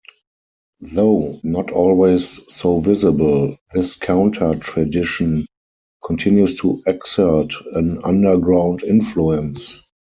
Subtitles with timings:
[0.95, 5.45] Though not always so visible, this counter-tradition
[6.03, 9.83] continues to exert an underground influence.